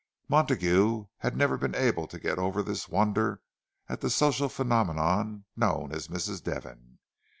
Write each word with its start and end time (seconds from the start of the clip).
Montague 0.27 1.05
had 1.19 1.37
never 1.37 1.59
been 1.59 1.75
able 1.75 2.07
to 2.07 2.17
get 2.17 2.39
over 2.39 2.63
his 2.63 2.89
wonder 2.89 3.39
at 3.87 4.01
the 4.01 4.09
social 4.09 4.49
phenomenon 4.49 5.45
known 5.55 5.91
as 5.93 6.07
Mrs. 6.07 6.41
Devon. 6.41 6.97